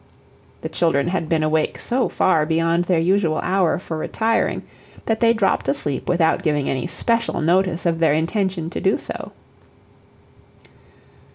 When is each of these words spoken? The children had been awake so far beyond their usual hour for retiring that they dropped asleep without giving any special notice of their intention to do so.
The 0.61 0.67
children 0.69 1.09
had 1.09 1.29
been 1.29 1.43
awake 1.43 1.77
so 1.77 2.09
far 2.09 2.43
beyond 2.47 2.85
their 2.85 2.97
usual 2.97 3.37
hour 3.43 3.77
for 3.77 3.99
retiring 3.99 4.63
that 5.05 5.19
they 5.19 5.31
dropped 5.31 5.67
asleep 5.67 6.09
without 6.09 6.41
giving 6.41 6.67
any 6.67 6.87
special 6.87 7.39
notice 7.39 7.85
of 7.85 7.99
their 7.99 8.13
intention 8.13 8.71
to 8.71 8.81
do 8.81 8.97
so. 8.97 9.31